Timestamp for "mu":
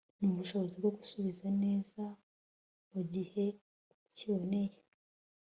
2.91-3.01